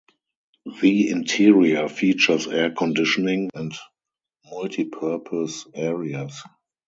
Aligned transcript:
The 0.81 1.11
interior 1.11 1.87
features 1.87 2.47
air 2.47 2.71
conditioning 2.71 3.51
and 3.53 3.71
multipurpose 4.51 5.67
areas. 5.75 6.41